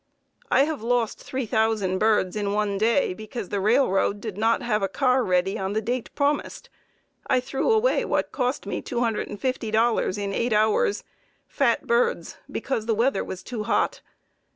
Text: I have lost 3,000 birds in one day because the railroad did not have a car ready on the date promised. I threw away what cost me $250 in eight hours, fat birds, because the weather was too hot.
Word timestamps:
I 0.49 0.63
have 0.63 0.81
lost 0.81 1.19
3,000 1.19 1.99
birds 1.99 2.35
in 2.35 2.53
one 2.53 2.79
day 2.79 3.13
because 3.13 3.49
the 3.49 3.59
railroad 3.59 4.19
did 4.19 4.35
not 4.35 4.63
have 4.63 4.81
a 4.81 4.87
car 4.87 5.23
ready 5.23 5.59
on 5.59 5.73
the 5.73 5.79
date 5.81 6.09
promised. 6.15 6.71
I 7.27 7.39
threw 7.39 7.69
away 7.71 8.03
what 8.05 8.31
cost 8.31 8.65
me 8.65 8.81
$250 8.81 10.17
in 10.17 10.33
eight 10.33 10.53
hours, 10.53 11.03
fat 11.47 11.85
birds, 11.85 12.37
because 12.51 12.87
the 12.87 12.95
weather 12.95 13.23
was 13.23 13.43
too 13.43 13.61
hot. 13.65 14.01